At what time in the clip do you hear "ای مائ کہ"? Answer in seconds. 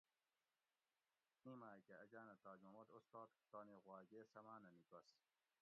1.45-1.93